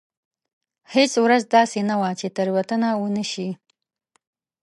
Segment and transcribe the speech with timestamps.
[0.93, 3.49] هېڅ ورځ داسې نه وه چې تېروتنه ونه شي.